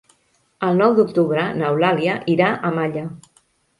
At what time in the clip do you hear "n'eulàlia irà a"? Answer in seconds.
1.59-2.73